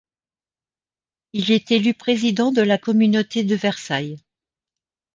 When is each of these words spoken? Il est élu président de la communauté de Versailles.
Il 1.31 1.51
est 1.51 1.69
élu 1.69 1.93
président 1.93 2.51
de 2.51 2.63
la 2.63 2.79
communauté 2.79 3.43
de 3.43 3.53
Versailles. 3.55 4.17